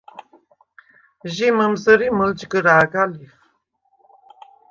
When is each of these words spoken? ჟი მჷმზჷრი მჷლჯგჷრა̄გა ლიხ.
ჟი 1.33 1.47
მჷმზჷრი 1.55 2.07
მჷლჯგჷრა̄გა 2.17 3.03
ლიხ. 3.11 3.33